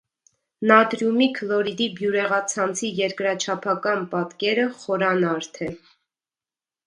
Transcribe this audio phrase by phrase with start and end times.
[0.69, 5.71] Նատրիումի քլորիդի բյուրեղացանցի երկրաչափական պատկերը խորանարդ է։